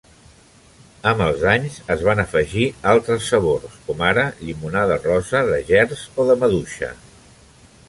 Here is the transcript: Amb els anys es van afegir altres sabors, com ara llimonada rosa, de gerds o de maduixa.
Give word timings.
Amb 1.09 1.19
els 1.25 1.43
anys 1.51 1.75
es 1.95 2.01
van 2.07 2.21
afegir 2.23 2.65
altres 2.95 3.29
sabors, 3.33 3.77
com 3.91 4.03
ara 4.09 4.25
llimonada 4.47 4.99
rosa, 5.07 5.45
de 5.53 5.63
gerds 5.71 6.05
o 6.25 6.29
de 6.33 6.41
maduixa. 6.47 6.93